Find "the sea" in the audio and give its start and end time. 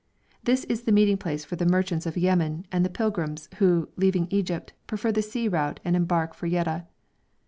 5.11-5.47